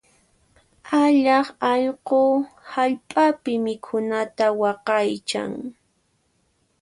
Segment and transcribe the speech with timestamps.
[1.03, 2.21] Allaq allqu
[2.73, 5.51] hallp'api mikhunanta waqaychan.